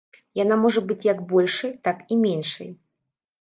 Яна 0.43 0.55
можа 0.61 0.81
быць 0.91 1.07
як 1.09 1.21
большай, 1.33 1.75
так 1.89 2.03
і 2.17 2.19
меншай. 2.25 2.73